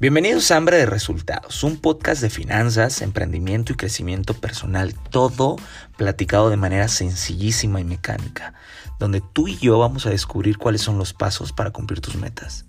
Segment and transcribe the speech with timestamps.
[0.00, 5.54] Bienvenidos a Hambre de Resultados, un podcast de finanzas, emprendimiento y crecimiento personal, todo
[5.96, 8.54] platicado de manera sencillísima y mecánica,
[8.98, 12.66] donde tú y yo vamos a descubrir cuáles son los pasos para cumplir tus metas.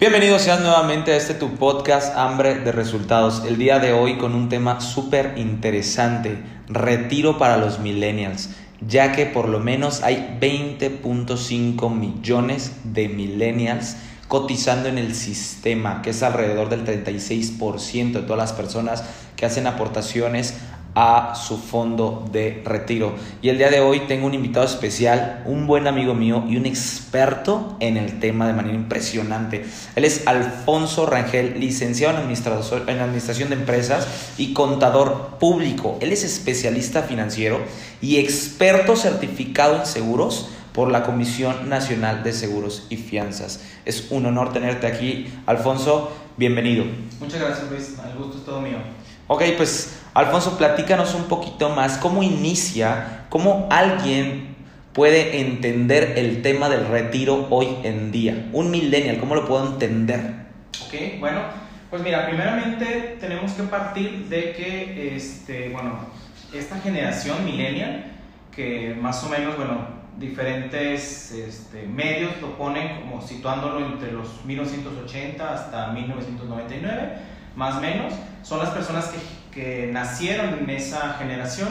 [0.00, 3.44] Bienvenidos sean nuevamente a este tu podcast Hambre de Resultados.
[3.46, 8.50] El día de hoy con un tema súper interesante, retiro para los millennials
[8.80, 13.96] ya que por lo menos hay 20.5 millones de millennials
[14.28, 19.02] cotizando en el sistema, que es alrededor del 36% de todas las personas
[19.36, 20.54] que hacen aportaciones
[21.00, 23.14] a su fondo de retiro.
[23.40, 26.66] Y el día de hoy tengo un invitado especial, un buen amigo mío y un
[26.66, 29.64] experto en el tema de manera impresionante.
[29.94, 32.24] Él es Alfonso Rangel, licenciado en,
[32.88, 35.98] en Administración de Empresas y contador público.
[36.00, 37.60] Él es especialista financiero
[38.02, 43.60] y experto certificado en seguros por la Comisión Nacional de Seguros y Fianzas.
[43.84, 46.10] Es un honor tenerte aquí, Alfonso.
[46.36, 46.84] Bienvenido.
[47.20, 47.94] Muchas gracias, Luis.
[48.04, 48.78] El gusto es todo mío.
[49.30, 54.56] Ok, pues Alfonso, platícanos un poquito más cómo inicia, cómo alguien
[54.94, 58.48] puede entender el tema del retiro hoy en día.
[58.54, 60.46] Un millennial, ¿cómo lo puedo entender?
[60.86, 61.42] Ok, bueno,
[61.90, 65.98] pues mira, primeramente tenemos que partir de que, este, bueno,
[66.54, 68.06] esta generación millennial,
[68.56, 69.86] que más o menos, bueno,
[70.18, 78.14] diferentes este, medios lo ponen como situándolo entre los 1980 hasta 1999, más menos,
[78.44, 79.18] son las personas que,
[79.52, 81.68] que nacieron en esa generación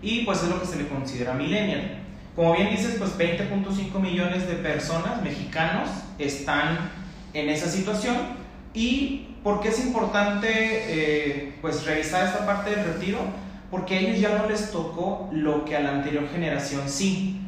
[0.00, 1.98] y pues es lo que se le considera millennial.
[2.36, 5.88] Como bien dices, pues 20.5 millones de personas mexicanos
[6.20, 6.90] están
[7.32, 8.16] en esa situación
[8.72, 13.18] y ¿por qué es importante eh, pues revisar esta parte del retiro?
[13.72, 17.40] Porque a ellos ya no les tocó lo que a la anterior generación sí,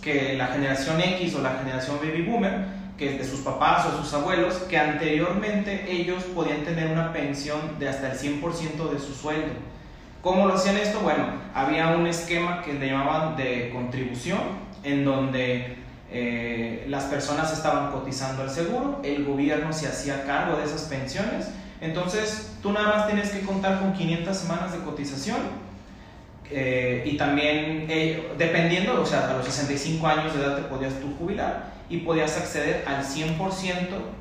[0.00, 4.12] que la generación X o la generación baby boomer que de sus papás o sus
[4.14, 9.52] abuelos, que anteriormente ellos podían tener una pensión de hasta el 100% de su sueldo.
[10.22, 11.00] ¿Cómo lo hacían esto?
[11.00, 14.40] Bueno, había un esquema que le llamaban de contribución,
[14.82, 15.76] en donde
[16.10, 21.48] eh, las personas estaban cotizando al seguro, el gobierno se hacía cargo de esas pensiones,
[21.80, 25.63] entonces tú nada más tienes que contar con 500 semanas de cotización
[26.50, 30.94] eh, y también eh, dependiendo, o sea, a los 65 años de edad te podías
[31.00, 33.38] tú jubilar y podías acceder al 100%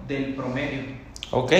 [0.07, 0.81] del promedio.
[1.31, 1.53] Ok,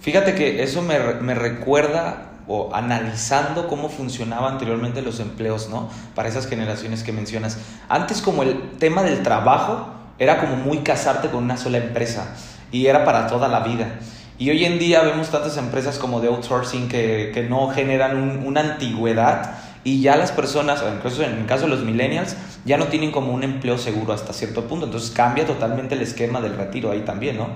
[0.00, 5.88] fíjate que eso me, me recuerda o analizando cómo funcionaban anteriormente los empleos, ¿no?
[6.14, 7.58] Para esas generaciones que mencionas.
[7.88, 9.88] Antes como el tema del trabajo
[10.18, 12.34] era como muy casarte con una sola empresa
[12.70, 13.98] y era para toda la vida.
[14.36, 18.60] Y hoy en día vemos tantas empresas como de outsourcing que, que no generan una
[18.60, 23.12] antigüedad y ya las personas, incluso en el caso de los millennials, ya no tienen
[23.12, 24.86] como un empleo seguro hasta cierto punto.
[24.86, 27.48] Entonces cambia totalmente el esquema del retiro ahí también, ¿no?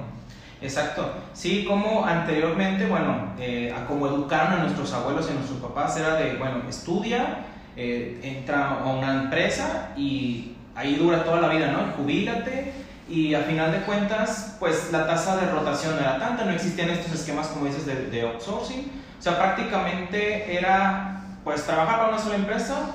[0.60, 1.10] Exacto.
[1.32, 6.16] Sí, como anteriormente, bueno, eh, como educaron a nuestros abuelos y a nuestros papás era
[6.16, 7.46] de, bueno, estudia,
[7.76, 11.92] eh, entra a una empresa y ahí dura toda la vida, ¿no?
[11.96, 12.72] Jubílate
[13.08, 16.90] y a final de cuentas, pues la tasa de rotación no era tanta, no existían
[16.90, 18.90] estos esquemas como dices de, de outsourcing.
[19.18, 21.17] O sea, prácticamente era
[21.48, 22.94] pues trabajar para una sola empresa,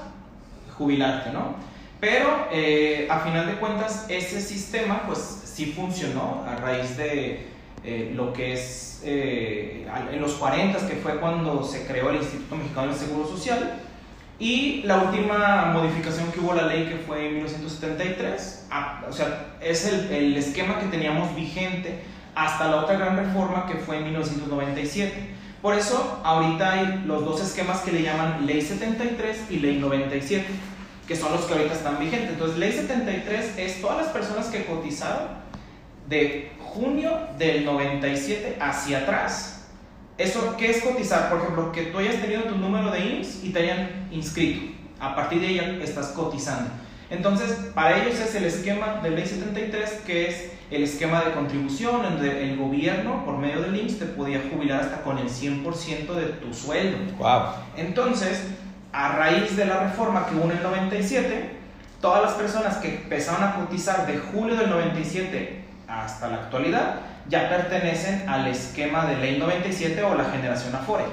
[0.78, 1.56] jubilarte, ¿no?
[2.00, 7.47] Pero eh, a final de cuentas ese sistema pues sí funcionó a raíz de
[7.84, 12.56] eh, lo que es eh, en los 40 que fue cuando se creó el Instituto
[12.56, 13.74] Mexicano del Seguro Social
[14.38, 19.56] y la última modificación que hubo la ley que fue en 1973, ah, o sea,
[19.62, 22.03] es el, el esquema que teníamos vigente
[22.35, 25.32] hasta la otra gran reforma que fue en 1997.
[25.63, 30.46] Por eso, ahorita hay los dos esquemas que le llaman Ley 73 y Ley 97,
[31.07, 32.31] que son los que ahorita están vigentes.
[32.31, 35.29] Entonces, Ley 73 es todas las personas que cotizaron
[36.09, 39.69] de junio del 97 hacia atrás.
[40.18, 41.29] ¿Eso qué es cotizar?
[41.29, 44.69] Por ejemplo, que tú hayas tenido tu número de IMSS y te hayan inscrito.
[44.99, 46.72] A partir de ahí estás cotizando.
[47.13, 52.01] Entonces, para ellos es el esquema de Ley 73, que es el esquema de contribución,
[52.01, 56.25] donde el gobierno, por medio del IMSS, te podía jubilar hasta con el 100% de
[56.25, 56.97] tu sueldo.
[57.19, 57.41] Wow.
[57.77, 58.43] Entonces,
[58.91, 61.51] a raíz de la reforma que hubo en el 97,
[62.01, 66.95] todas las personas que empezaron a cotizar de julio del 97 hasta la actualidad
[67.29, 71.05] ya pertenecen al esquema de ley 97 o la generación Afore.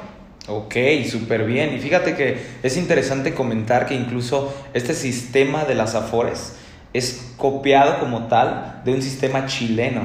[0.50, 0.74] Ok,
[1.08, 1.74] súper bien.
[1.74, 6.54] Y fíjate que es interesante comentar que incluso este sistema de las Afores
[6.92, 10.02] es copiado como tal de un sistema chileno.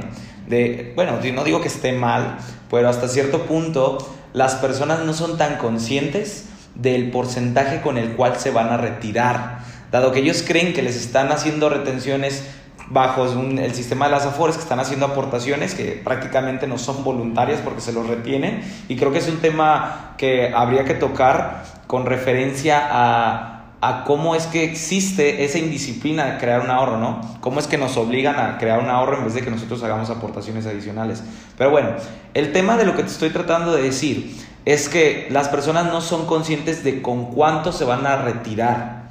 [0.47, 2.37] De, bueno, no digo que esté mal,
[2.69, 3.97] pero hasta cierto punto
[4.33, 6.45] las personas no son tan conscientes
[6.75, 9.61] del porcentaje con el cual se van a retirar,
[9.91, 12.43] dado que ellos creen que les están haciendo retenciones
[12.89, 17.61] bajo el sistema de las AFORES que están haciendo aportaciones que prácticamente no son voluntarias
[17.61, 22.05] porque se los retienen y creo que es un tema que habría que tocar con
[22.05, 27.21] referencia a a cómo es que existe esa indisciplina de crear un ahorro, ¿no?
[27.39, 30.09] Cómo es que nos obligan a crear un ahorro en vez de que nosotros hagamos
[30.09, 31.23] aportaciones adicionales.
[31.55, 31.89] Pero bueno,
[32.33, 36.01] el tema de lo que te estoy tratando de decir es que las personas no
[36.01, 39.04] son conscientes de con cuánto se van a retirar.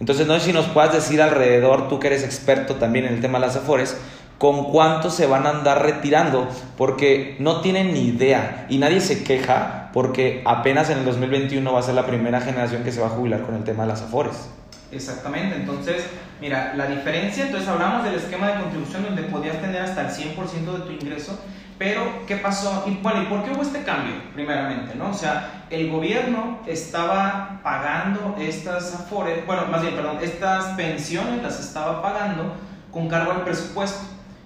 [0.00, 3.20] Entonces, no sé si nos puedas decir alrededor, tú que eres experto también en el
[3.20, 3.96] tema de las afores,
[4.38, 6.48] con cuánto se van a andar retirando,
[6.78, 11.80] porque no tienen ni idea y nadie se queja porque apenas en el 2021 va
[11.80, 14.00] a ser la primera generación que se va a jubilar con el tema de las
[14.00, 14.48] afores.
[14.92, 16.04] Exactamente, entonces,
[16.40, 20.72] mira, la diferencia, entonces hablamos del esquema de contribución donde podías tener hasta el 100%
[20.72, 21.38] de tu ingreso,
[21.80, 22.84] pero ¿qué pasó?
[22.86, 24.12] Y bueno, ¿y por qué hubo este cambio?
[24.34, 25.08] Primeramente, ¿no?
[25.08, 31.58] O sea, el gobierno estaba pagando estas afores, bueno, más bien, perdón, estas pensiones las
[31.58, 32.52] estaba pagando
[32.92, 34.00] con cargo al presupuesto.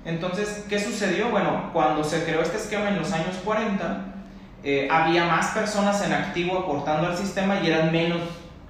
[0.05, 1.31] Entonces, ¿qué sucedió?
[1.31, 3.99] Bueno, cuando se creó este esquema en los años 40,
[4.63, 8.21] eh, había más personas en activo aportando al sistema y eran menos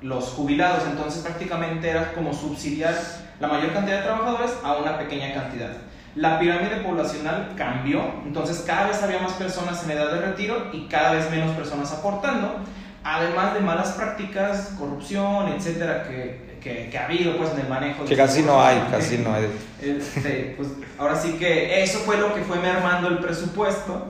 [0.01, 0.85] los jubilados.
[0.91, 2.95] Entonces, prácticamente era como subsidiar
[3.41, 5.73] la mayor cantidad de trabajadores a una pequeña cantidad.
[6.17, 10.87] La pirámide poblacional cambió, entonces cada vez había más personas en edad de retiro y
[10.87, 12.57] cada vez menos personas aportando,
[13.03, 18.05] además de malas prácticas, corrupción, etcétera, que que, ha habido pues en el manejo.
[18.05, 19.49] Que casi no hay, casi no hay.
[19.81, 24.07] Este, pues, ahora sí que eso fue lo que fue mermando el presupuesto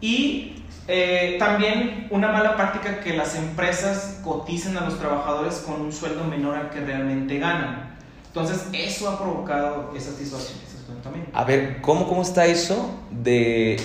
[0.00, 5.92] y eh, también una mala práctica que las empresas coticen a los trabajadores con un
[5.92, 7.94] sueldo menor al que realmente ganan.
[8.26, 10.58] Entonces eso ha provocado esa situación.
[11.02, 11.26] También.
[11.32, 13.76] A ver, ¿cómo, ¿cómo está eso de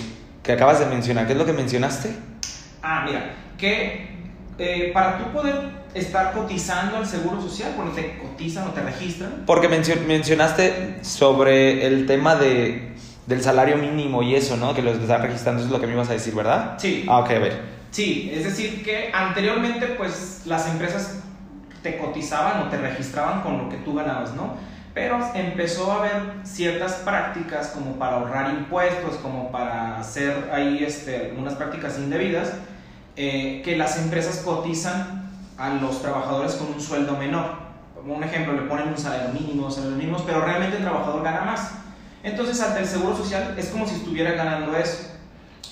[0.44, 1.26] que acabas de mencionar?
[1.28, 2.16] ¿Qué es lo que mencionaste?
[2.82, 4.10] Ah, mira, que
[4.58, 5.56] eh, para tú poder
[5.94, 9.44] estar cotizando al seguro social, cuando te cotizan o te registran.
[9.46, 14.74] Porque mencionaste sobre el tema de, del salario mínimo y eso, ¿no?
[14.74, 16.76] Que los están registrando, eso es lo que me ibas a decir, ¿verdad?
[16.78, 17.06] Sí.
[17.08, 17.80] Ah, ok, a ver.
[17.92, 21.20] Sí, es decir, que anteriormente, pues las empresas
[21.82, 24.58] te cotizaban o te registraban con lo que tú ganabas, ¿no?
[25.00, 31.28] Pero empezó a haber ciertas prácticas como para ahorrar impuestos, como para hacer ahí este,
[31.28, 32.52] algunas prácticas indebidas,
[33.16, 37.46] eh, que las empresas cotizan a los trabajadores con un sueldo menor.
[37.96, 41.44] Como un ejemplo, le ponen un salario mínimo, salarios mínimos, pero realmente el trabajador gana
[41.44, 41.72] más.
[42.22, 45.12] Entonces, ante el seguro social es como si estuviera ganando eso.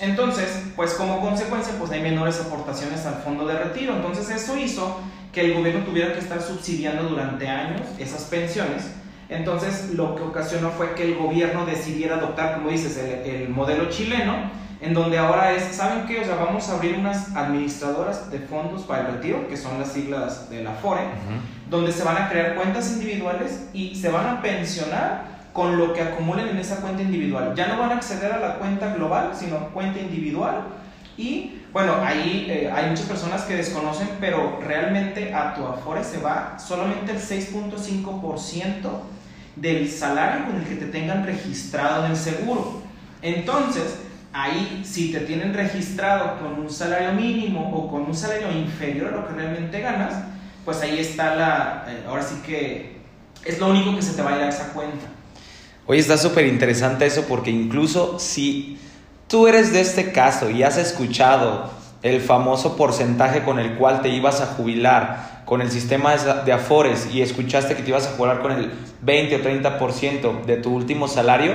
[0.00, 3.94] Entonces, pues como consecuencia, pues hay menores aportaciones al fondo de retiro.
[3.94, 5.00] Entonces, eso hizo
[5.34, 8.84] que el gobierno tuviera que estar subsidiando durante años esas pensiones.
[9.28, 14.50] Entonces, lo que ocasionó fue que el gobierno decidiera adoptar, como dices, el modelo chileno,
[14.80, 16.20] en donde ahora es, ¿saben qué?
[16.20, 19.92] O sea, vamos a abrir unas administradoras de fondos para el retiro, que son las
[19.92, 21.02] siglas de la FORE,
[21.68, 26.00] donde se van a crear cuentas individuales y se van a pensionar con lo que
[26.00, 27.54] acumulen en esa cuenta individual.
[27.56, 30.62] Ya no van a acceder a la cuenta global, sino cuenta individual.
[31.16, 36.18] Y bueno, ahí eh, hay muchas personas que desconocen, pero realmente a tu Afore se
[36.18, 38.88] va solamente el 6.5%
[39.60, 42.82] del salario con el que te tengan registrado en el seguro.
[43.22, 43.98] Entonces,
[44.32, 49.16] ahí si te tienen registrado con un salario mínimo o con un salario inferior a
[49.16, 50.14] lo que realmente ganas,
[50.64, 52.98] pues ahí está la, eh, ahora sí que
[53.44, 55.06] es lo único que se te va a ir a esa cuenta.
[55.86, 58.78] Oye, está súper interesante eso porque incluso si
[59.26, 61.70] tú eres de este caso y has escuchado
[62.02, 67.08] el famoso porcentaje con el cual te ibas a jubilar con el sistema de Afores
[67.12, 68.70] y escuchaste que te ibas a jubilar con el
[69.02, 71.54] 20 o 30% de tu último salario,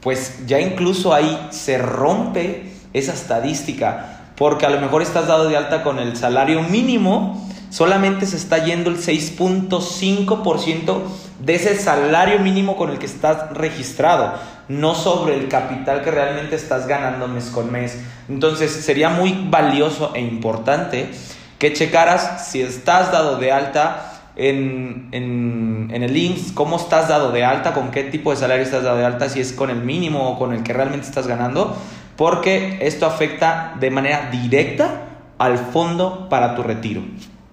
[0.00, 5.56] pues ya incluso ahí se rompe esa estadística, porque a lo mejor estás dado de
[5.56, 11.00] alta con el salario mínimo, solamente se está yendo el 6.5%
[11.40, 14.34] de ese salario mínimo con el que estás registrado,
[14.72, 18.02] no sobre el capital que realmente estás ganando mes con mes.
[18.28, 21.10] Entonces sería muy valioso e importante
[21.58, 27.44] que checaras si estás dado de alta en, en, el IMSS, cómo estás dado de
[27.44, 30.30] alta, con qué tipo de salario estás dado de alta, si es con el mínimo
[30.30, 31.76] o con el que realmente estás ganando,
[32.16, 35.02] porque esto afecta de manera directa
[35.38, 37.02] al fondo para tu retiro.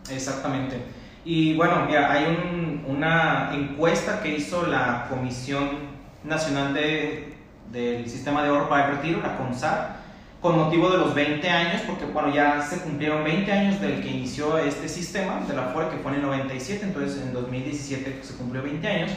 [0.09, 0.77] Exactamente.
[1.25, 7.33] Y bueno, mira, hay un, una encuesta que hizo la Comisión Nacional de,
[7.71, 9.99] del Sistema de Ahorro para el Retiro, la CONSAR,
[10.41, 14.09] con motivo de los 20 años, porque bueno, ya se cumplieron 20 años del que
[14.09, 18.35] inició este sistema de la FORE, que fue en el 97, entonces en 2017 se
[18.35, 19.11] cumplió 20 años,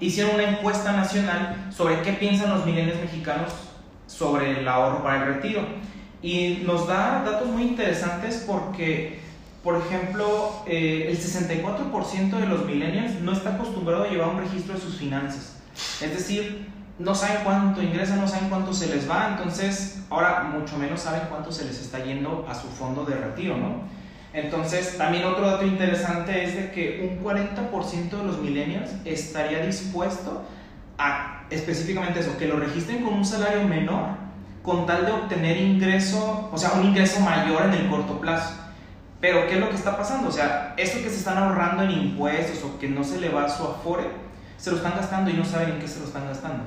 [0.00, 3.52] hicieron una encuesta nacional sobre qué piensan los milenios mexicanos
[4.06, 5.62] sobre el ahorro para el retiro.
[6.22, 9.20] Y nos da datos muy interesantes porque,
[9.62, 14.74] por ejemplo, eh, el 64% de los millennials no está acostumbrado a llevar un registro
[14.74, 15.53] de sus finanzas.
[15.74, 20.78] Es decir, no saben cuánto ingresan, no saben cuánto se les va, entonces ahora mucho
[20.78, 23.82] menos saben cuánto se les está yendo a su fondo de retiro, ¿no?
[24.32, 30.42] Entonces, también otro dato interesante es de que un 40% de los millennials estaría dispuesto
[30.98, 34.24] a específicamente eso, que lo registren con un salario menor
[34.64, 38.54] con tal de obtener ingreso, o sea, un ingreso mayor en el corto plazo.
[39.20, 40.28] Pero, ¿qué es lo que está pasando?
[40.28, 43.44] O sea, esto que se están ahorrando en impuestos o que no se le va
[43.44, 44.04] a su afore,
[44.64, 46.64] se lo están gastando y no saben en qué se lo están gastando.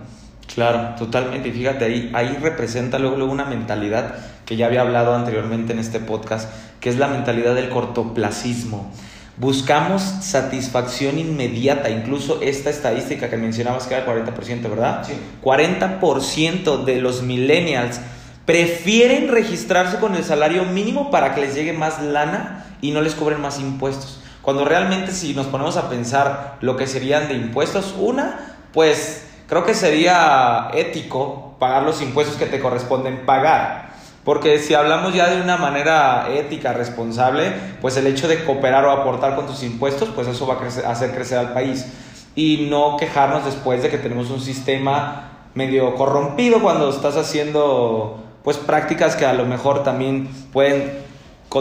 [0.53, 1.49] Claro, totalmente.
[1.49, 4.13] Y fíjate, ahí, ahí representa luego, luego una mentalidad
[4.45, 6.47] que ya había hablado anteriormente en este podcast,
[6.79, 8.91] que es la mentalidad del cortoplacismo.
[9.37, 15.03] Buscamos satisfacción inmediata, incluso esta estadística que mencionabas que era el 40%, ¿verdad?
[15.03, 15.13] Sí.
[15.43, 17.99] 40% de los millennials
[18.45, 23.15] prefieren registrarse con el salario mínimo para que les llegue más lana y no les
[23.15, 24.21] cobren más impuestos.
[24.47, 29.65] Cuando realmente si nos ponemos a pensar lo que serían de impuestos, una, pues creo
[29.65, 33.89] que sería ético pagar los impuestos que te corresponden pagar.
[34.23, 37.51] Porque si hablamos ya de una manera ética, responsable,
[37.81, 40.85] pues el hecho de cooperar o aportar con tus impuestos, pues eso va a crecer-
[40.85, 41.85] hacer crecer al país.
[42.33, 45.23] Y no quejarnos después de que tenemos un sistema
[45.55, 51.05] medio corrompido cuando estás haciendo pues prácticas que a lo mejor también pueden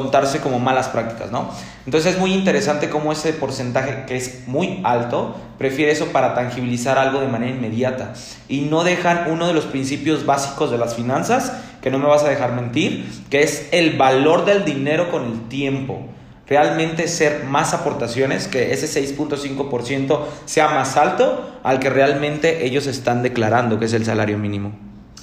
[0.00, 1.50] contarse como malas prácticas, ¿no?
[1.86, 6.98] Entonces es muy interesante cómo ese porcentaje que es muy alto prefiere eso para tangibilizar
[6.98, 8.12] algo de manera inmediata
[8.46, 12.24] y no dejan uno de los principios básicos de las finanzas, que no me vas
[12.24, 16.06] a dejar mentir, que es el valor del dinero con el tiempo.
[16.46, 23.22] Realmente ser más aportaciones, que ese 6.5% sea más alto al que realmente ellos están
[23.22, 24.72] declarando, que es el salario mínimo.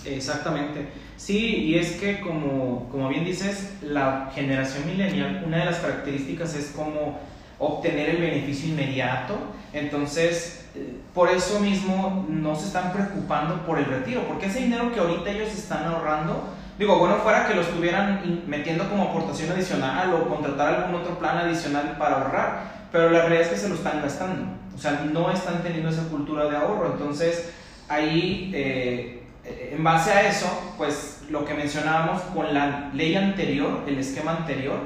[0.03, 1.02] Exactamente.
[1.23, 6.53] Sí, y es que como, como bien dices, la generación millennial, una de las características
[6.53, 7.17] es como
[7.59, 9.37] obtener el beneficio inmediato.
[9.71, 14.91] Entonces, eh, por eso mismo no se están preocupando por el retiro, porque ese dinero
[14.93, 16.43] que ahorita ellos están ahorrando,
[16.77, 21.37] digo, bueno, fuera que lo estuvieran metiendo como aportación adicional o contratar algún otro plan
[21.37, 24.43] adicional para ahorrar, pero la realidad es que se lo están gastando.
[24.75, 26.91] O sea, no están teniendo esa cultura de ahorro.
[26.91, 27.53] Entonces,
[27.87, 28.51] ahí...
[28.53, 30.47] eh, en base a eso,
[30.77, 34.77] pues lo que mencionábamos con la ley anterior, el esquema anterior,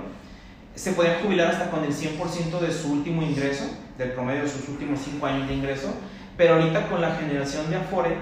[0.76, 3.66] se podían jubilar hasta con el 100% de su último ingreso,
[3.98, 5.94] del promedio de sus últimos 5 años de ingreso,
[6.36, 8.16] pero ahorita con la generación de Afore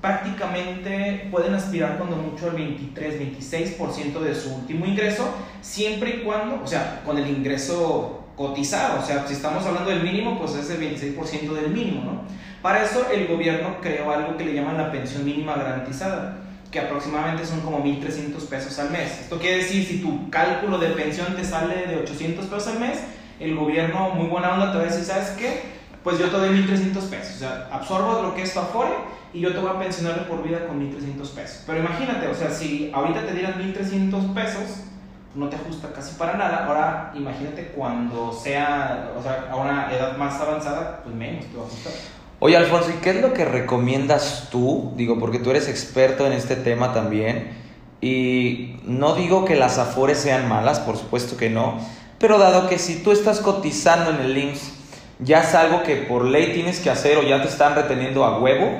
[0.00, 6.62] prácticamente pueden aspirar cuando mucho al 23, 26% de su último ingreso, siempre y cuando,
[6.62, 10.70] o sea, con el ingreso cotizado, o sea, si estamos hablando del mínimo, pues es
[10.70, 12.22] el 26% del mínimo, ¿no?
[12.62, 16.38] Para eso el gobierno creó algo que le llaman la pensión mínima garantizada,
[16.70, 19.20] que aproximadamente son como 1.300 pesos al mes.
[19.20, 23.00] Esto quiere decir, si tu cálculo de pensión te sale de 800 pesos al mes,
[23.40, 25.60] el gobierno, muy buena onda, te va a decir, ¿sabes qué?
[26.02, 27.36] Pues yo te doy 1.300 pesos.
[27.36, 28.92] O sea, absorbo lo que es tu afore
[29.34, 31.64] y yo te voy a pensionar de por vida con 1.300 pesos.
[31.66, 34.84] Pero imagínate, o sea, si ahorita te dieran 1.300 pesos,
[35.34, 36.66] no te ajusta casi para nada.
[36.66, 41.64] Ahora imagínate cuando sea, o sea, a una edad más avanzada, pues menos te va
[41.64, 41.92] a ajustar.
[42.40, 44.92] Oye, Alfonso, ¿y qué es lo que recomiendas tú?
[44.96, 47.58] Digo, porque tú eres experto en este tema también.
[48.00, 51.78] Y no digo que las afores sean malas, por supuesto que no.
[52.18, 54.72] Pero dado que si tú estás cotizando en el IMSS,
[55.18, 58.38] ya es algo que por ley tienes que hacer o ya te están reteniendo a
[58.38, 58.70] huevo,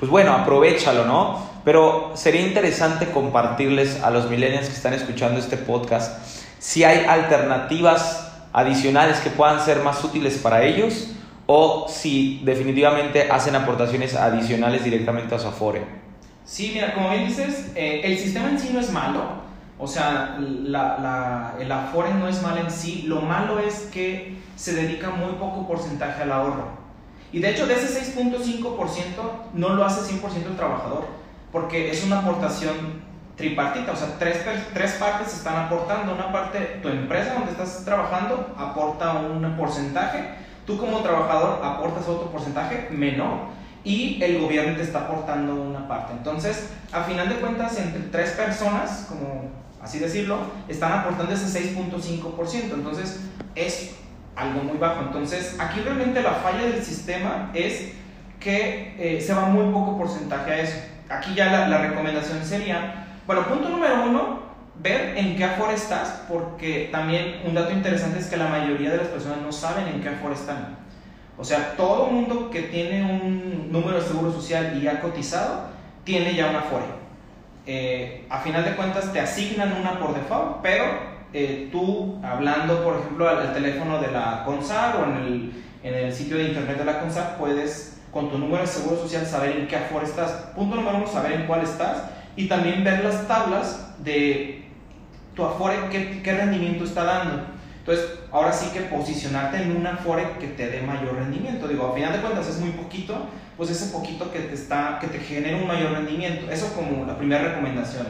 [0.00, 1.53] pues bueno, aprovechalo, ¿no?
[1.64, 6.18] Pero sería interesante compartirles a los millennials que están escuchando este podcast
[6.58, 11.08] si hay alternativas adicionales que puedan ser más útiles para ellos
[11.46, 15.82] o si definitivamente hacen aportaciones adicionales directamente a su Afore.
[16.44, 19.42] Sí, mira, como bien dices, eh, el sistema en sí no es malo.
[19.78, 23.04] O sea, la, la- el Afore no es malo en sí.
[23.06, 26.68] Lo malo es que se dedica muy poco porcentaje al ahorro.
[27.32, 28.96] Y de hecho, de ese 6.5%
[29.54, 31.06] no lo hace 100% el trabajador,
[31.54, 32.74] porque es una aportación
[33.36, 33.92] tripartita.
[33.92, 34.38] O sea, tres,
[34.74, 36.12] tres partes están aportando.
[36.12, 40.30] Una parte, tu empresa donde estás trabajando aporta un porcentaje.
[40.66, 46.12] Tú como trabajador aportas otro porcentaje menor y el gobierno te está aportando una parte.
[46.14, 49.44] Entonces, a final de cuentas, entre tres personas, como
[49.80, 52.74] así decirlo, están aportando ese 6.5%.
[52.74, 53.20] Entonces,
[53.54, 53.94] es
[54.34, 55.02] algo muy bajo.
[55.02, 57.92] Entonces, aquí realmente la falla del sistema es
[58.40, 60.93] que eh, se va muy poco porcentaje a eso.
[61.08, 64.44] Aquí ya la, la recomendación sería, bueno, punto número uno,
[64.82, 68.98] ver en qué aforo estás, porque también un dato interesante es que la mayoría de
[68.98, 70.76] las personas no saben en qué aforo están.
[71.36, 75.68] O sea, todo mundo que tiene un número de seguro social y ha cotizado,
[76.04, 76.84] tiene ya un afore.
[77.66, 80.84] Eh, a final de cuentas te asignan una por default, pero
[81.32, 85.94] eh, tú hablando, por ejemplo, al, al teléfono de la CONSAR o en el, en
[85.94, 89.56] el sitio de internet de la CONSAR, puedes con tu número de seguro social, saber
[89.56, 90.30] en qué Afore estás.
[90.54, 92.04] Punto número uno, saber en cuál estás.
[92.36, 94.64] Y también ver las tablas de
[95.34, 97.42] tu Afore, qué, qué rendimiento está dando.
[97.80, 101.66] Entonces, ahora sí que posicionarte en un Afore que te dé mayor rendimiento.
[101.66, 105.08] Digo, a final de cuentas es muy poquito, pues ese poquito que te, está, que
[105.08, 106.50] te genere un mayor rendimiento.
[106.50, 108.06] Eso como la primera recomendación.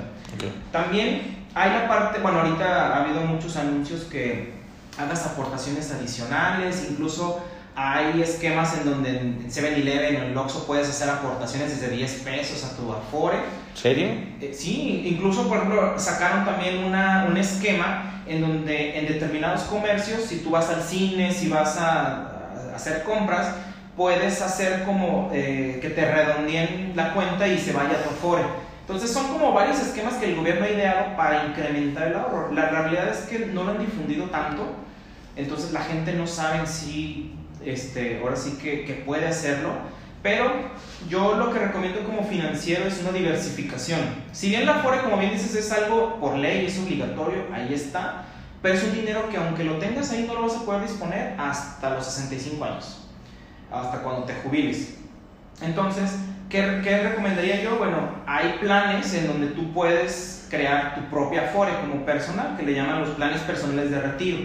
[0.71, 4.53] También hay la parte, bueno, ahorita ha habido muchos anuncios que
[4.99, 7.43] hagas aportaciones adicionales, incluso
[7.77, 12.65] hay esquemas en donde en 7-Eleven o en Oxxo puedes hacer aportaciones desde 10 pesos
[12.65, 13.39] a tu Afore.
[13.75, 14.09] ¿Serio?
[14.41, 20.23] Eh, sí, incluso por ejemplo sacaron también una, un esquema en donde en determinados comercios,
[20.23, 23.55] si tú vas al cine, si vas a, a hacer compras,
[23.97, 28.45] puedes hacer como eh, que te redondeen la cuenta y se vaya a tu Afore.
[28.83, 32.53] Entonces son como varios esquemas que el gobierno ha ideado para incrementar el ahorro.
[32.53, 34.65] La realidad es que no lo han difundido tanto,
[35.37, 37.35] entonces la gente no sabe si
[37.65, 39.71] este, ahora sí que, que puede hacerlo.
[40.23, 40.51] Pero
[41.09, 44.01] yo lo que recomiendo como financiero es una diversificación.
[44.33, 48.25] Si bien la FORE, como bien dices, es algo por ley, es obligatorio, ahí está.
[48.63, 51.35] Pero es un dinero que aunque lo tengas ahí no lo vas a poder disponer
[51.39, 53.07] hasta los 65 años.
[53.71, 54.95] Hasta cuando te jubiles.
[55.61, 56.17] Entonces,
[56.49, 57.77] ¿qué, ¿qué, recomendaría yo?
[57.77, 62.73] Bueno, hay planes en donde tú puedes crear tu propia FORE como personal, que le
[62.73, 64.39] llaman los planes personales de retiro.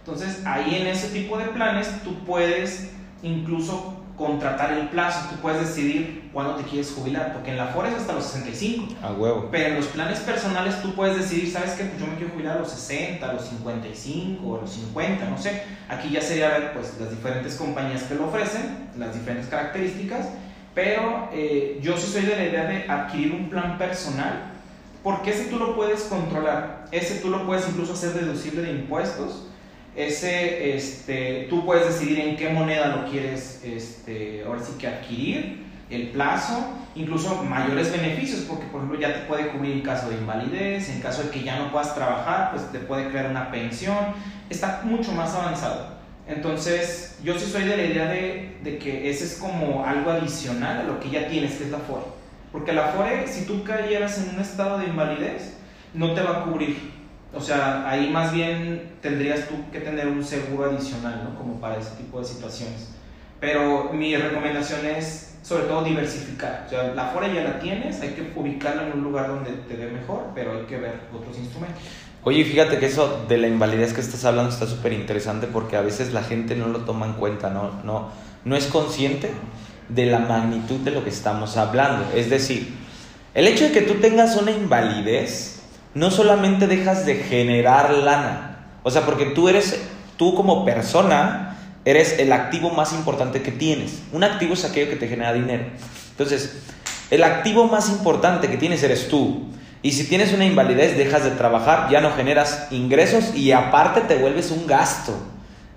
[0.00, 2.90] Entonces, ahí en ese tipo de planes tú puedes
[3.22, 7.88] incluso contratar el plazo, tú puedes decidir cuándo te quieres jubilar, porque en la FORE
[7.88, 8.94] es hasta los 65.
[9.02, 9.48] A huevo.
[9.50, 11.84] Pero en los planes personales tú puedes decidir, ¿sabes qué?
[11.84, 15.38] Pues yo me quiero jubilar a los 60, a los 55, a los 50, no
[15.38, 15.62] sé.
[15.88, 20.28] Aquí ya sería ver pues las diferentes compañías que lo ofrecen, las diferentes características,
[20.74, 24.52] pero eh, yo sí soy de la idea de adquirir un plan personal,
[25.02, 29.46] porque ese tú lo puedes controlar, ese tú lo puedes incluso hacer deducible de impuestos,
[29.96, 35.66] ese, este, tú puedes decidir en qué moneda lo quieres, este, ahora sí que adquirir,
[35.90, 40.16] el plazo, incluso mayores beneficios, porque por ejemplo ya te puede cubrir en caso de
[40.16, 43.96] invalidez, en caso de que ya no puedas trabajar, pues te puede crear una pensión,
[44.48, 45.98] está mucho más avanzado.
[46.28, 50.80] Entonces, yo sí soy de la idea de, de que ese es como algo adicional
[50.80, 52.04] a lo que ya tienes, que es la FORE.
[52.52, 55.56] Porque la FORE, si tú cayeras en un estado de invalidez,
[55.92, 56.99] no te va a cubrir.
[57.32, 61.38] O sea, ahí más bien tendrías tú que tener un seguro adicional, ¿no?
[61.38, 62.88] Como para ese tipo de situaciones.
[63.38, 66.64] Pero mi recomendación es, sobre todo, diversificar.
[66.66, 69.76] O sea, la FORE ya la tienes, hay que ubicarla en un lugar donde te
[69.76, 71.82] dé mejor, pero hay que ver otros instrumentos.
[72.22, 75.80] Oye, fíjate que eso de la invalidez que estás hablando está súper interesante porque a
[75.80, 77.80] veces la gente no lo toma en cuenta, ¿no?
[77.82, 78.10] No,
[78.44, 79.30] no es consciente
[79.88, 82.04] de la magnitud de lo que estamos hablando.
[82.14, 82.74] Es decir,
[83.32, 85.49] el hecho de que tú tengas una invalidez
[85.94, 88.50] no solamente dejas de generar lana,
[88.82, 89.80] o sea, porque tú eres,
[90.16, 94.02] tú como persona, eres el activo más importante que tienes.
[94.12, 95.64] Un activo es aquello que te genera dinero.
[96.10, 96.62] Entonces,
[97.10, 99.48] el activo más importante que tienes eres tú.
[99.82, 104.16] Y si tienes una invalidez, dejas de trabajar, ya no generas ingresos y aparte te
[104.16, 105.14] vuelves un gasto.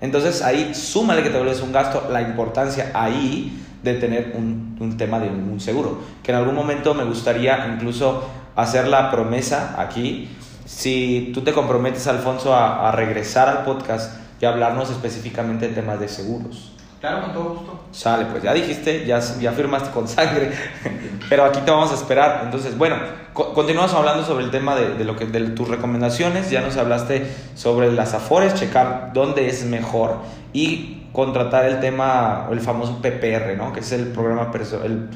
[0.00, 4.96] Entonces ahí súmale que te vuelves un gasto, la importancia ahí de tener un, un,
[4.98, 6.02] tema de un seguro.
[6.22, 10.28] Que en algún momento me gustaría incluso hacer la promesa aquí,
[10.64, 16.00] si tú te comprometes, Alfonso, a, a regresar al podcast y hablarnos específicamente de temas
[16.00, 16.74] de seguros.
[17.04, 17.80] Claro, con todo gusto.
[17.92, 20.50] Sale, pues ya dijiste, ya, ya firmaste con sangre,
[21.28, 22.40] pero aquí te vamos a esperar.
[22.44, 22.96] Entonces, bueno,
[23.34, 26.50] co continuamos hablando sobre el tema de, de, lo que, de tus recomendaciones.
[26.50, 30.16] Ya nos hablaste sobre las afores, checar dónde es mejor
[30.54, 33.74] y contratar el tema, el famoso PPR, ¿no?
[33.74, 34.50] Que es el programa,
[34.82, 35.10] el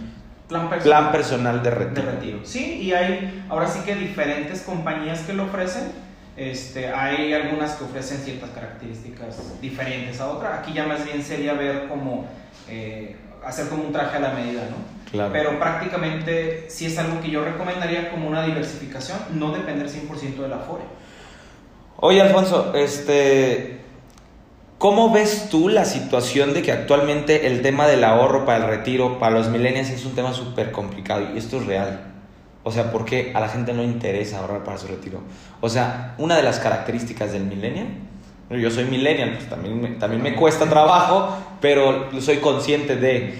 [0.48, 2.06] plan personal, plan personal de, retiro.
[2.06, 2.38] de retiro.
[2.44, 5.92] Sí, y hay ahora sí que diferentes compañías que lo ofrecen.
[6.36, 10.60] Este, hay algunas que ofrecen ciertas características diferentes a otras.
[10.60, 12.26] Aquí ya más bien sería ver cómo
[12.68, 15.10] eh, hacer como un traje a la medida, ¿no?
[15.10, 15.32] Claro.
[15.32, 20.48] Pero prácticamente sí es algo que yo recomendaría como una diversificación, no depender 100% de
[20.48, 20.84] la FORE.
[21.96, 23.80] Oye, Alfonso, este,
[24.78, 29.18] ¿cómo ves tú la situación de que actualmente el tema del ahorro para el retiro,
[29.18, 32.00] para los millennials, es un tema súper complicado y esto es real?
[32.62, 35.20] O sea, porque a la gente no interesa ahorrar para su retiro.
[35.60, 37.88] O sea, una de las características del millennial,
[38.50, 43.34] yo soy millennial, pues también me, también me cuesta trabajo, pero soy consciente de,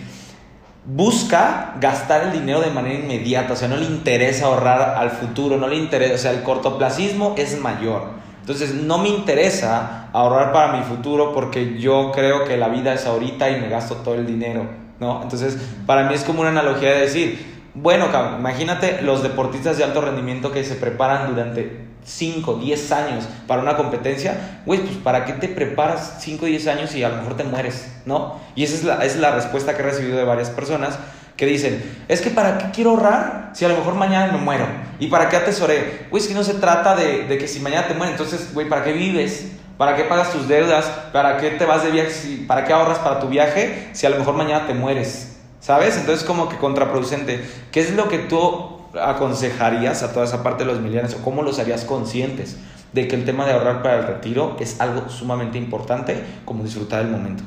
[0.84, 5.56] busca gastar el dinero de manera inmediata, o sea, no le interesa ahorrar al futuro,
[5.56, 8.18] no le interesa, o sea, el cortoplacismo es mayor.
[8.48, 13.04] Entonces, no me interesa ahorrar para mi futuro porque yo creo que la vida es
[13.04, 14.64] ahorita y me gasto todo el dinero,
[14.98, 15.22] ¿no?
[15.22, 18.06] Entonces, para mí es como una analogía de decir, bueno,
[18.38, 23.76] imagínate los deportistas de alto rendimiento que se preparan durante 5, 10 años para una
[23.76, 27.44] competencia, güey, pues ¿para qué te preparas 5, 10 años y a lo mejor te
[27.44, 28.36] mueres, ¿no?
[28.54, 30.98] Y esa es la, es la respuesta que he recibido de varias personas
[31.38, 34.66] que dicen, es que ¿para qué quiero ahorrar si a lo mejor mañana me muero?
[34.98, 36.08] ¿Y para qué atesoré?
[36.10, 38.82] Güey, es que no se trata de, que si mañana te mueres, entonces, güey, ¿para
[38.82, 39.52] qué vives?
[39.76, 40.86] ¿Para qué pagas tus deudas?
[41.12, 42.44] ¿Para qué te vas de viaje?
[42.48, 45.36] ¿Para qué ahorras para tu viaje si a lo mejor mañana te mueres?
[45.60, 45.96] ¿Sabes?
[45.96, 47.40] Entonces como que contraproducente.
[47.70, 51.44] ¿Qué es lo que tú aconsejarías a toda esa parte de los millennials o cómo
[51.44, 52.56] los harías conscientes
[52.92, 57.02] de que el tema de ahorrar para el retiro es algo sumamente importante como disfrutar
[57.02, 57.44] el momento?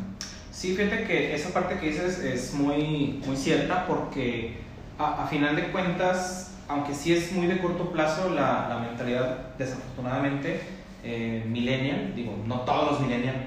[0.61, 4.57] Sí, fíjate que esa parte que dices es muy, muy cierta porque
[4.99, 10.61] a, final de cuentas, aunque sí es muy de corto plazo la, la mentalidad, desafortunadamente,
[11.03, 13.37] eh, millennial, digo, no todos los millennials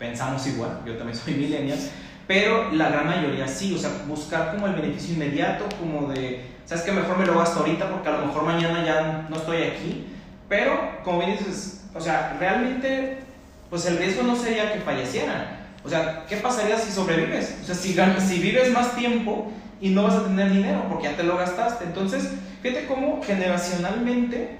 [0.00, 1.78] pensamos igual, yo también soy millennial,
[2.26, 6.82] pero la gran mayoría sí, o sea, buscar como el beneficio inmediato, como de, sabes
[6.82, 10.06] que mejor me lo gasto ahorita porque a lo mejor mañana ya no estoy aquí,
[10.48, 13.18] pero como bien dices, o sea, realmente,
[13.70, 17.58] pues el riesgo no sería que fallecieran, o sea, ¿qué pasaría si sobrevives?
[17.62, 17.94] O sea, si,
[18.26, 21.84] si vives más tiempo y no vas a tener dinero porque ya te lo gastaste,
[21.84, 22.30] entonces,
[22.62, 24.58] fíjate cómo generacionalmente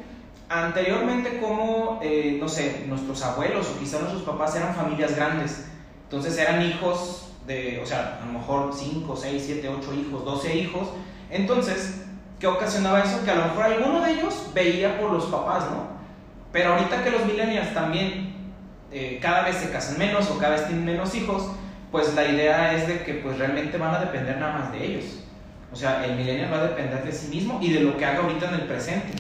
[0.49, 5.65] anteriormente como, eh, no sé, nuestros abuelos o quizás nuestros papás eran familias grandes,
[6.05, 10.57] entonces eran hijos de, o sea, a lo mejor 5, 6, 7, 8 hijos, 12
[10.57, 10.89] hijos,
[11.31, 12.03] entonces,
[12.39, 13.25] ¿qué ocasionaba eso?
[13.25, 15.95] Que a lo mejor alguno de ellos veía por los papás, ¿no?
[16.53, 18.34] Pero ahorita que los millennials también
[18.93, 21.51] eh, cada vez se casan menos o cada vez tienen menos hijos,
[21.91, 25.05] pues la idea es de que pues realmente van a depender nada más de ellos.
[25.73, 28.21] O sea, el millennial va a depender de sí mismo y de lo que haga
[28.21, 29.13] ahorita en el presente.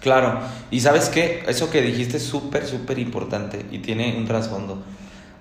[0.00, 4.82] Claro, y sabes qué, eso que dijiste es súper, súper importante y tiene un trasfondo.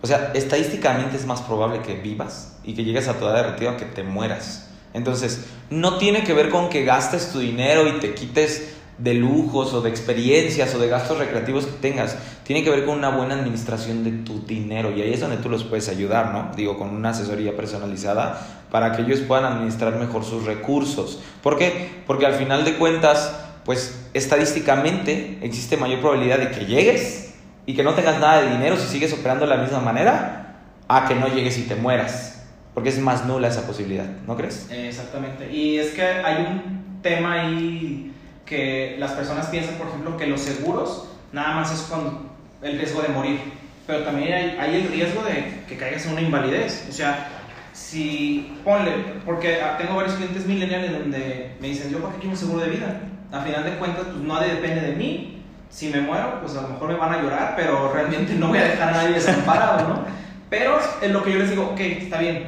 [0.01, 3.51] O sea, estadísticamente es más probable que vivas y que llegues a tu edad de
[3.51, 4.69] retiro a que te mueras.
[4.93, 9.73] Entonces, no tiene que ver con que gastes tu dinero y te quites de lujos
[9.73, 12.17] o de experiencias o de gastos recreativos que tengas.
[12.43, 15.49] Tiene que ver con una buena administración de tu dinero y ahí es donde tú
[15.49, 16.51] los puedes ayudar, ¿no?
[16.55, 21.19] Digo, con una asesoría personalizada para que ellos puedan administrar mejor sus recursos.
[21.41, 21.89] ¿Por qué?
[22.07, 27.33] Porque al final de cuentas pues estadísticamente existe mayor probabilidad de que llegues
[27.65, 31.07] y que no tengas nada de dinero si sigues operando de la misma manera a
[31.07, 32.43] que no llegues y te mueras.
[32.75, 34.67] Porque es más nula esa posibilidad, ¿no crees?
[34.69, 35.51] Exactamente.
[35.51, 38.13] Y es que hay un tema ahí
[38.45, 42.29] que las personas piensan, por ejemplo, que los seguros nada más es con
[42.61, 43.39] el riesgo de morir.
[43.87, 46.87] Pero también hay, el riesgo de que caigas en una invalidez.
[46.89, 47.27] O sea,
[47.73, 48.91] si ponle,
[49.25, 52.69] porque tengo varios clientes millennials donde me dicen, yo para qué quiero un seguro de
[52.69, 55.43] vida a final de cuentas, pues nadie depende de mí.
[55.69, 58.59] Si me muero, pues a lo mejor me van a llorar, pero realmente no voy
[58.59, 60.05] a dejar a nadie desamparado, ¿no?
[60.49, 62.47] Pero es lo que yo les digo, ok, está bien,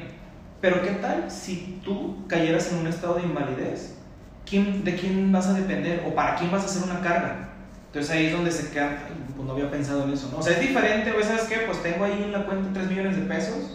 [0.61, 3.96] pero ¿qué tal si tú cayeras en un estado de invalidez?
[4.49, 7.49] ¿Quién, ¿De quién vas a depender o para quién vas a hacer una carga?
[7.87, 10.37] Entonces ahí es donde se queda, pues no había pensado en eso, ¿no?
[10.39, 11.57] O sea, es diferente, güey, ¿sabes qué?
[11.65, 13.71] Pues tengo ahí en la cuenta 3 millones de pesos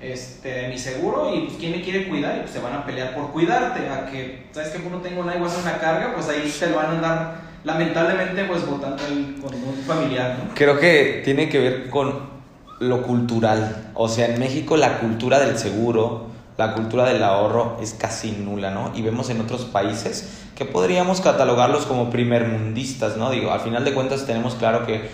[0.00, 3.14] este, mi seguro y pues quién me quiere cuidar y pues se van a pelear
[3.14, 6.68] por cuidarte, a que, ¿sabes que Uno tengo una igual una carga, pues ahí te
[6.68, 7.34] lo van a andar
[7.64, 9.02] lamentablemente pues votando
[9.42, 10.54] con un familiar, ¿no?
[10.54, 12.36] Creo que tiene que ver con
[12.78, 17.94] lo cultural, o sea, en México la cultura del seguro, la cultura del ahorro es
[17.94, 18.92] casi nula, ¿no?
[18.94, 23.30] Y vemos en otros países que podríamos catalogarlos como primermundistas, ¿no?
[23.30, 25.10] Digo, al final de cuentas tenemos claro que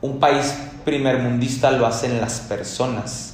[0.00, 3.30] un país primermundista lo hacen las personas,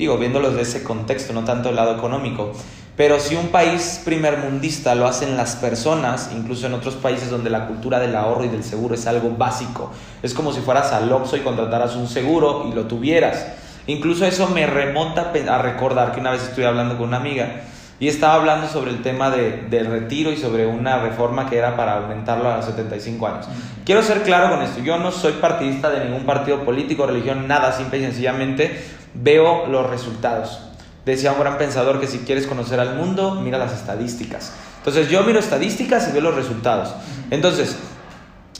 [0.00, 2.52] Digo, viéndolos de ese contexto, no tanto el lado económico.
[2.96, 7.66] Pero si un país primermundista lo hacen las personas, incluso en otros países donde la
[7.66, 9.90] cultura del ahorro y del seguro es algo básico,
[10.22, 13.46] es como si fueras al Oxxo y contrataras un seguro y lo tuvieras.
[13.86, 17.62] Incluso eso me remonta a recordar que una vez estuve hablando con una amiga
[18.00, 21.76] y estaba hablando sobre el tema de, del retiro y sobre una reforma que era
[21.76, 23.46] para aumentarlo a los 75 años.
[23.84, 27.72] Quiero ser claro con esto, yo no soy partidista de ningún partido político, religión, nada,
[27.72, 28.82] simple y sencillamente
[29.14, 30.60] veo los resultados.
[31.04, 34.54] Decía un gran pensador que si quieres conocer al mundo, mira las estadísticas.
[34.78, 36.94] Entonces yo miro estadísticas y veo los resultados.
[37.30, 37.76] Entonces,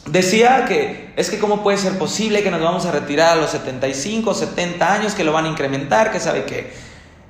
[0.06, 3.50] decía que es que cómo puede ser posible que nos vamos a retirar a los
[3.50, 6.72] 75, 70 años, que lo van a incrementar, que sabe qué.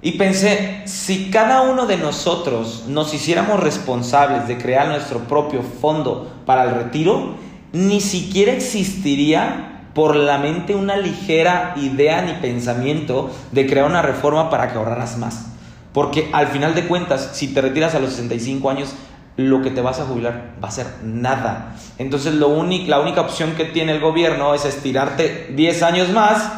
[0.03, 6.33] Y pensé, si cada uno de nosotros nos hiciéramos responsables de crear nuestro propio fondo
[6.47, 7.35] para el retiro,
[7.73, 14.49] ni siquiera existiría por la mente una ligera idea ni pensamiento de crear una reforma
[14.49, 15.47] para que ahorraras más.
[15.93, 18.95] Porque al final de cuentas, si te retiras a los 65 años,
[19.37, 21.77] lo que te vas a jubilar va a ser nada.
[21.99, 26.51] Entonces lo la única opción que tiene el gobierno es estirarte 10 años más.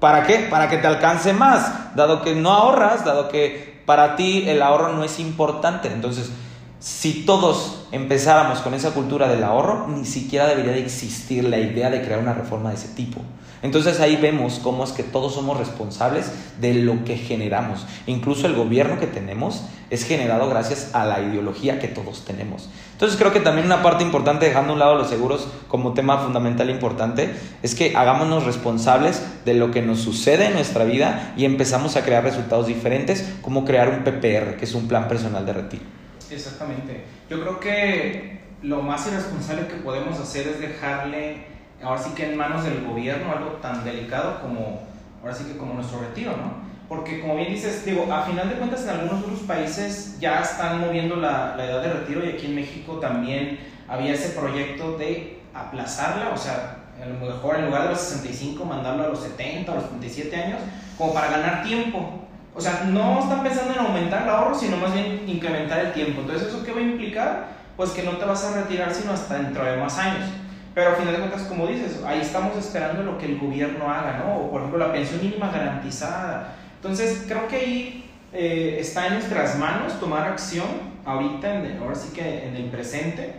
[0.00, 0.46] ¿Para qué?
[0.50, 1.94] Para que te alcance más.
[1.94, 5.88] Dado que no ahorras, dado que para ti el ahorro no es importante.
[5.92, 6.30] Entonces,
[6.78, 11.90] si todos empezáramos con esa cultura del ahorro, ni siquiera debería de existir la idea
[11.90, 13.20] de crear una reforma de ese tipo.
[13.62, 17.86] Entonces ahí vemos cómo es que todos somos responsables de lo que generamos.
[18.06, 22.70] Incluso el gobierno que tenemos es generado gracias a la ideología que todos tenemos.
[22.92, 26.18] Entonces creo que también una parte importante, dejando a un lado los seguros como tema
[26.18, 31.44] fundamental importante, es que hagámonos responsables de lo que nos sucede en nuestra vida y
[31.44, 35.52] empezamos a crear resultados diferentes, como crear un PPR, que es un plan personal de
[35.52, 35.82] retiro.
[36.30, 37.04] Exactamente.
[37.28, 41.46] Yo creo que lo más irresponsable que podemos hacer es dejarle,
[41.82, 44.80] ahora sí que en manos del gobierno, algo tan delicado como,
[45.22, 46.70] ahora sí que como nuestro retiro, ¿no?
[46.88, 50.80] Porque como bien dices, digo, a final de cuentas en algunos otros países ya están
[50.80, 55.40] moviendo la, la edad de retiro y aquí en México también había ese proyecto de
[55.54, 59.72] aplazarla, o sea, a lo mejor en lugar de los 65 mandarlo a los 70
[59.72, 60.60] o los 37 años,
[60.98, 62.20] como para ganar tiempo.
[62.54, 66.20] O sea, no están pensando en aumentar el ahorro, sino más bien incrementar el tiempo.
[66.20, 67.46] Entonces, ¿eso qué va a implicar?
[67.76, 70.28] Pues que no te vas a retirar sino hasta dentro de más años.
[70.74, 74.22] Pero a final de cuentas, como dices, ahí estamos esperando lo que el gobierno haga,
[74.24, 74.36] ¿no?
[74.36, 76.54] O por ejemplo, la pensión mínima garantizada.
[76.76, 80.66] Entonces, creo que ahí eh, está en nuestras manos tomar acción
[81.04, 83.34] ahorita, en ahora sí que en el presente,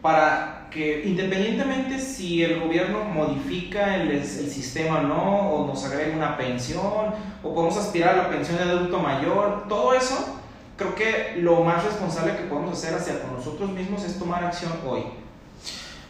[0.00, 6.16] para que independientemente si el gobierno modifica el, el sistema o no, o nos agrega
[6.16, 7.12] una pensión,
[7.42, 10.38] o podemos aspirar a la pensión de adulto mayor, todo eso,
[10.76, 15.02] creo que lo más responsable que podemos hacer hacia nosotros mismos es tomar acción hoy.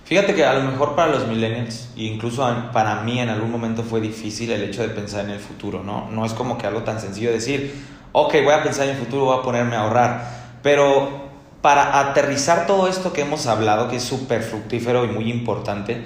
[0.09, 2.42] Fíjate que a lo mejor para los millennials, e incluso
[2.73, 6.09] para mí en algún momento fue difícil el hecho de pensar en el futuro, ¿no?
[6.11, 9.27] No es como que algo tan sencillo decir, ok, voy a pensar en el futuro,
[9.27, 10.31] voy a ponerme a ahorrar,
[10.62, 11.29] pero
[11.61, 16.03] para aterrizar todo esto que hemos hablado, que es súper fructífero y muy importante,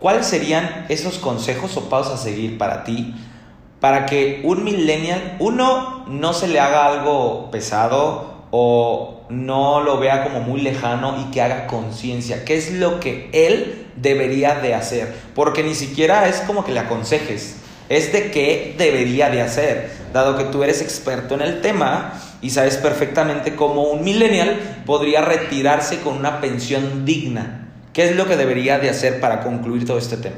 [0.00, 3.14] ¿cuáles serían esos consejos o pasos a seguir para ti?
[3.80, 10.24] Para que un millennial, uno, no se le haga algo pesado o no lo vea
[10.24, 15.14] como muy lejano y que haga conciencia, qué es lo que él debería de hacer,
[15.34, 17.58] porque ni siquiera es como que le aconsejes,
[17.90, 22.48] es de qué debería de hacer, dado que tú eres experto en el tema y
[22.48, 27.68] sabes perfectamente cómo un millennial podría retirarse con una pensión digna.
[27.92, 30.36] ¿Qué es lo que debería de hacer para concluir todo este tema?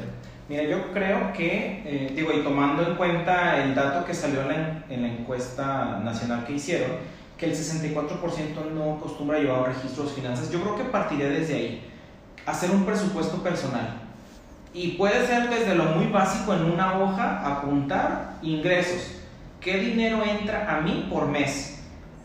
[0.49, 4.47] Mira, yo creo que, eh, digo, y tomando en cuenta el dato que salió en
[4.47, 10.21] la, en la encuesta nacional que hicieron, que el 64% no acostumbra llevar registros de
[10.21, 11.91] finanzas, yo creo que partiré desde ahí.
[12.45, 14.01] Hacer un presupuesto personal.
[14.73, 19.15] Y puede ser desde lo muy básico en una hoja, apuntar ingresos.
[19.61, 21.79] ¿Qué dinero entra a mí por mes?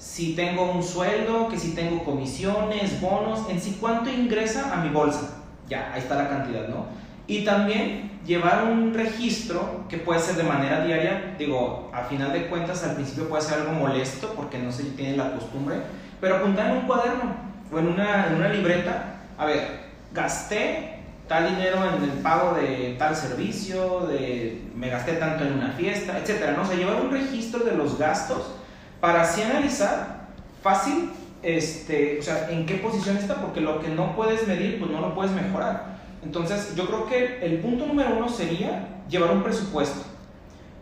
[0.05, 4.91] si tengo un sueldo, que si tengo comisiones, bonos, en sí cuánto ingresa a mi
[4.91, 5.43] bolsa.
[5.67, 6.85] Ya, ahí está la cantidad, ¿no?
[7.27, 12.47] Y también llevar un registro que puede ser de manera diaria, digo, a final de
[12.47, 15.77] cuentas al principio puede ser algo molesto porque no se tiene la costumbre,
[16.21, 17.37] pero apuntar en un cuaderno
[17.73, 20.95] o en una, en una libreta, a ver, gasté
[21.29, 26.19] tal dinero en el pago de tal servicio, de me gasté tanto en una fiesta,
[26.19, 26.63] etcétera, ¿no?
[26.63, 28.53] O sea, llevar un registro de los gastos
[29.01, 30.29] para así analizar
[30.63, 31.11] fácil,
[31.43, 35.01] este, o sea, en qué posición está, porque lo que no puedes medir, pues no
[35.01, 35.94] lo puedes mejorar.
[36.25, 40.03] Entonces, yo creo que el punto número uno sería llevar un presupuesto.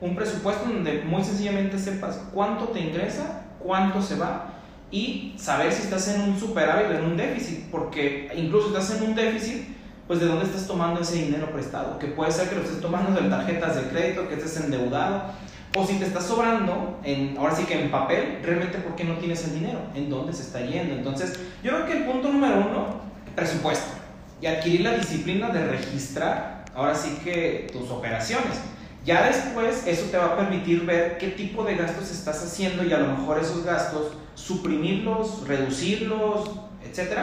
[0.01, 4.53] Un presupuesto donde muy sencillamente sepas cuánto te ingresa, cuánto se va
[4.91, 9.09] y saber si estás en un superávit o en un déficit, porque incluso estás en
[9.09, 9.69] un déficit,
[10.07, 13.19] pues de dónde estás tomando ese dinero prestado, que puede ser que lo estés tomando
[13.19, 15.33] de tarjetas de crédito, que estés endeudado,
[15.75, 19.15] o si te está sobrando, en, ahora sí que en papel, realmente ¿por qué no
[19.15, 19.79] tienes el dinero?
[19.95, 20.95] ¿En dónde se está yendo?
[20.95, 23.01] Entonces, yo creo que el punto número uno,
[23.35, 24.02] presupuesto.
[24.43, 28.61] Y adquirir la disciplina de registrar, ahora sí que tus operaciones.
[29.07, 32.93] Ya después eso te va a permitir ver qué tipo de gastos estás haciendo y
[32.93, 36.51] a lo mejor esos gastos suprimirlos, reducirlos,
[36.85, 37.19] etc.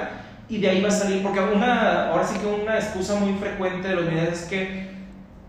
[0.50, 3.88] Y de ahí va a salir, porque una, ahora sí que una excusa muy frecuente
[3.88, 4.90] de los millennials es que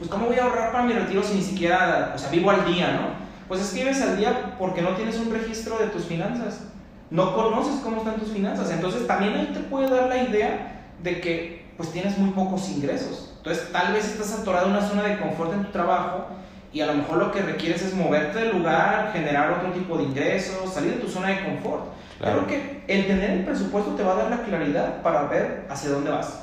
[0.01, 2.65] pues ¿cómo voy a ahorrar para mi retiro si ni siquiera, o sea, vivo al
[2.65, 3.21] día, ¿no?
[3.49, 6.63] Pues es que vives al día porque no tienes un registro de tus finanzas,
[7.11, 11.21] no conoces cómo están tus finanzas, entonces también ahí te puede dar la idea de
[11.21, 15.19] que pues tienes muy pocos ingresos, entonces tal vez estás atorado en una zona de
[15.19, 16.27] confort en tu trabajo
[16.75, 20.03] y a lo mejor lo que requieres es moverte del lugar, generar otro tipo de
[20.03, 21.85] ingresos, salir de tu zona de confort.
[22.21, 25.89] Creo que el tener el presupuesto te va a dar la claridad para ver hacia
[25.89, 26.41] dónde vas.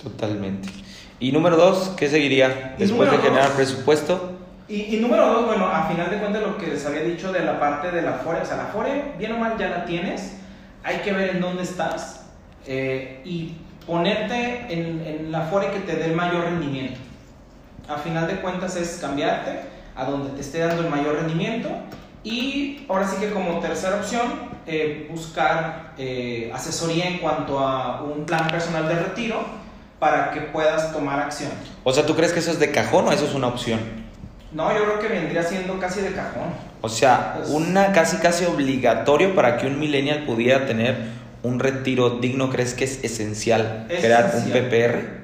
[0.00, 0.68] Totalmente.
[1.18, 4.38] Y número dos, ¿qué seguiría después de generar presupuesto?
[4.68, 7.40] Y, y, número dos, bueno, a final de cuentas lo que les había dicho de
[7.40, 10.36] la parte de la FORE, o sea, la FORE, bien o mal ya la tienes,
[10.84, 12.26] hay que ver en dónde estás
[12.64, 13.56] eh, y
[13.88, 17.00] ponerte en, en, la FORE que te dé el mayor rendimiento.
[17.88, 19.60] A final de cuentas es cambiarte
[19.96, 21.70] a donde te esté dando el mayor rendimiento
[22.22, 28.26] Y ahora sí que como tercera opción, eh, buscar eh, asesoría en cuanto a un
[28.26, 29.40] plan personal de retiro
[29.98, 31.50] para que puedas tomar acción.
[31.82, 33.80] O sea, ¿tú crees que eso es de cajón o eso es una opción?
[34.52, 36.52] No, yo creo que vendría siendo casi de cajón.
[36.82, 42.18] O sea, Pues- una casi casi obligatorio para que un millennial pudiera tener un retiro
[42.18, 44.44] digno, ¿crees que es esencial Es crear un.
[44.50, 45.18] PPR?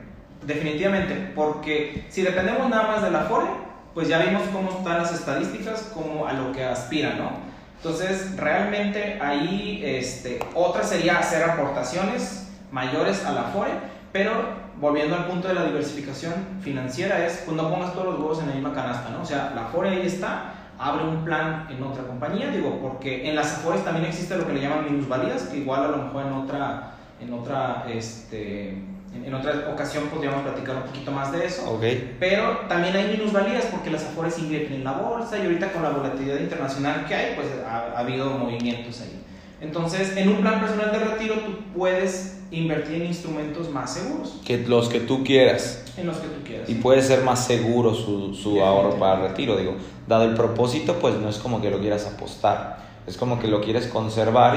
[0.46, 3.46] Definitivamente, porque si dependemos nada más de la FORE,
[3.94, 7.30] pues ya vimos cómo están las estadísticas, como a lo que aspira, ¿no?
[7.76, 13.70] Entonces, realmente ahí este, otra sería hacer aportaciones mayores a la FORE,
[14.12, 14.32] pero
[14.80, 18.48] volviendo al punto de la diversificación financiera es, pues no pongas todos los huevos en
[18.48, 19.22] la misma canasta, ¿no?
[19.22, 23.36] O sea, la FORE ahí está, abre un plan en otra compañía, digo, porque en
[23.36, 26.32] las AFORES también existe lo que le llaman minusvalías, que igual a lo mejor en
[26.32, 31.80] otra, en otra, este, en, en otra ocasión podríamos platicar un poquito más de eso.
[32.18, 35.90] Pero también hay minusvalías porque las afores invierten en la bolsa y ahorita con la
[35.90, 39.20] volatilidad internacional que hay, pues ha, ha habido movimientos ahí.
[39.60, 44.58] Entonces, en un plan personal de retiro tú puedes invertir en instrumentos más seguros, Que
[44.58, 45.84] los que tú quieras.
[45.96, 46.68] en los que tú quieras.
[46.68, 49.74] Y puede ser más seguro su, su ahorro para el retiro, digo.
[50.06, 52.84] Dado el propósito, pues no es como que lo quieras apostar.
[53.06, 54.56] Es como que lo quieres conservar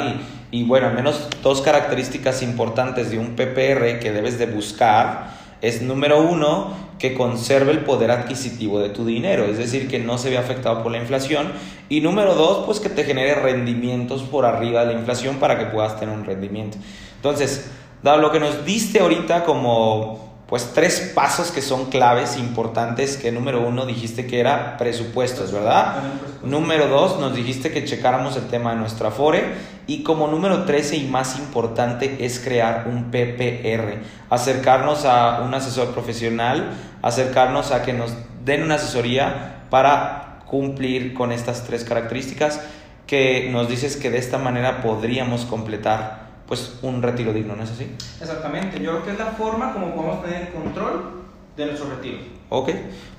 [0.52, 5.36] y, y bueno, al menos dos características importantes de un PPR que debes de buscar
[5.62, 10.18] es número uno, que conserve el poder adquisitivo de tu dinero, es decir, que no
[10.18, 11.52] se vea afectado por la inflación.
[11.90, 15.66] Y número dos, pues que te genere rendimientos por arriba de la inflación para que
[15.66, 16.78] puedas tener un rendimiento.
[17.16, 17.70] Entonces,
[18.04, 23.34] dado lo que nos diste ahorita como pues tres pasos que son claves importantes, que
[23.34, 26.00] número uno dijiste que era presupuestos, ¿verdad?
[26.00, 26.48] Presupuesto.
[26.48, 29.44] Número dos, nos dijiste que checáramos el tema de nuestra FORE.
[29.88, 34.02] Y como número 13 y más importante es crear un PPR.
[34.30, 38.14] Acercarnos a un asesor profesional, acercarnos a que nos
[38.46, 42.62] den una asesoría para cumplir con estas tres características
[43.06, 47.72] que nos dices que de esta manera podríamos completar pues un retiro digno, ¿no es
[47.72, 47.92] así?
[48.22, 51.24] Exactamente, yo creo que es la forma como podemos tener control
[51.56, 52.20] de nuestro retiro.
[52.50, 52.70] Ok,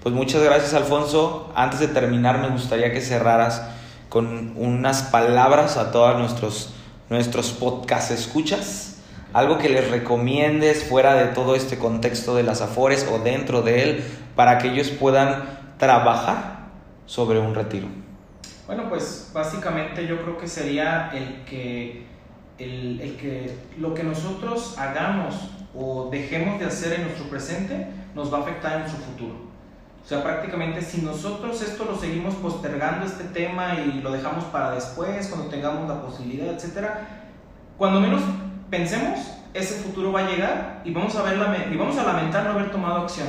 [0.03, 1.53] pues muchas gracias Alfonso.
[1.55, 3.63] Antes de terminar me gustaría que cerraras
[4.09, 6.75] con unas palabras a todos nuestros,
[7.11, 9.03] nuestros podcast escuchas.
[9.35, 13.83] Algo que les recomiendes fuera de todo este contexto de las afores o dentro de
[13.83, 16.69] él para que ellos puedan trabajar
[17.05, 17.89] sobre un retiro.
[18.67, 22.07] Bueno, pues básicamente yo creo que sería el que,
[22.59, 28.33] el, el que lo que nosotros hagamos o dejemos de hacer en nuestro presente nos
[28.33, 29.35] va a afectar en nuestro futuro.
[30.05, 34.71] O sea, prácticamente si nosotros esto lo seguimos postergando, este tema, y lo dejamos para
[34.71, 37.07] después, cuando tengamos la posibilidad, etcétera,
[37.77, 38.23] cuando menos
[38.71, 39.19] pensemos,
[39.53, 42.51] ese futuro va a llegar y vamos a, ver lame- y vamos a lamentar no
[42.53, 43.29] haber tomado acción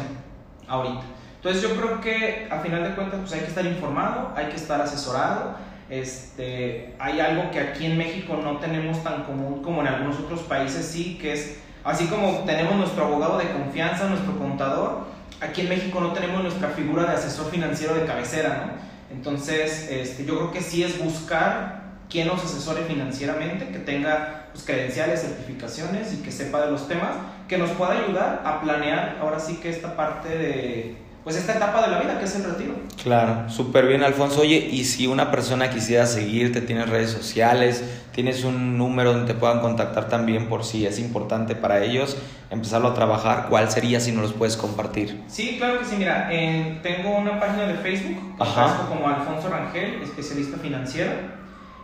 [0.67, 1.01] ahorita.
[1.35, 4.55] Entonces yo creo que a final de cuentas pues hay que estar informado, hay que
[4.55, 5.55] estar asesorado.
[5.89, 10.41] Este, hay algo que aquí en México no tenemos tan común como en algunos otros
[10.41, 15.05] países sí, que es así como tenemos nuestro abogado de confianza, nuestro contador,
[15.41, 18.89] aquí en México no tenemos nuestra figura de asesor financiero de cabecera, ¿no?
[19.15, 24.65] Entonces, este, yo creo que sí es buscar quien nos asesore financieramente, que tenga pues,
[24.65, 27.11] credenciales, certificaciones y que sepa de los temas,
[27.47, 31.81] que nos pueda ayudar a planear ahora sí que esta parte de, pues esta etapa
[31.81, 32.73] de la vida que es el retiro.
[33.03, 34.41] Claro, súper bien Alfonso.
[34.41, 39.39] Oye, y si una persona quisiera seguirte, tienes redes sociales, tienes un número donde te
[39.39, 42.17] puedan contactar también por si es importante para ellos
[42.49, 45.23] empezarlo a trabajar, ¿cuál sería si no los puedes compartir?
[45.27, 48.63] Sí, claro que sí, mira, en- tengo una página de Facebook, Ajá.
[48.65, 51.11] aparezco como Alfonso Rangel, especialista financiero.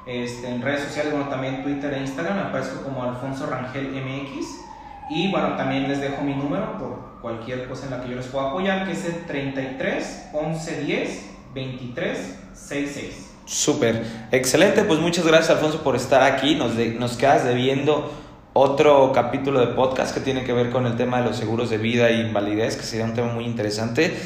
[0.08, 4.65] Este, en redes sociales, bueno, también Twitter e Instagram, aparezco como Alfonso Rangel MX.
[5.10, 8.26] Y bueno, también les dejo mi número por cualquier cosa en la que yo les
[8.28, 13.32] pueda apoyar, que es el 33 11 10 23 66.
[13.46, 18.12] Súper, excelente, pues muchas gracias Alfonso por estar aquí, nos, de- nos quedas debiendo
[18.54, 21.78] otro capítulo de podcast que tiene que ver con el tema de los seguros de
[21.78, 24.18] vida e invalidez, que sería un tema muy interesante.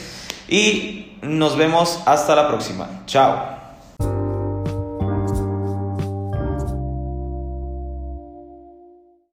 [0.48, 2.88] Y nos vemos hasta la próxima.
[3.08, 3.59] Chao.